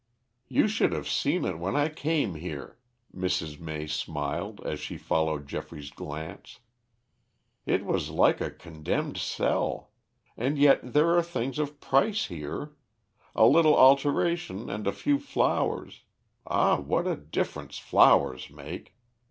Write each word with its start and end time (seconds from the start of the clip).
"You 0.47 0.67
should 0.67 0.93
have 0.93 1.07
seen 1.07 1.45
it 1.45 1.59
when 1.59 1.75
I 1.75 1.87
came 1.87 2.33
here," 2.33 2.79
Mrs. 3.15 3.59
May 3.59 3.85
smiled 3.85 4.59
as 4.65 4.79
she 4.79 4.97
followed 4.97 5.47
Geoffrey's 5.47 5.91
glance. 5.91 6.57
"It 7.67 7.85
was 7.85 8.09
like 8.09 8.41
a 8.41 8.49
condemned 8.49 9.17
cell. 9.19 9.91
And 10.35 10.57
yet 10.57 10.79
there 10.93 11.15
are 11.15 11.21
things 11.21 11.59
of 11.59 11.79
price 11.79 12.25
here. 12.33 12.71
A 13.35 13.45
little 13.45 13.77
alteration 13.77 14.71
and 14.71 14.87
a 14.87 14.91
few 14.91 15.19
flowers 15.19 16.01
ah, 16.47 16.77
what 16.79 17.05
a 17.05 17.15
difference 17.15 17.77
flowers 17.77 18.49
make!" 18.49 18.95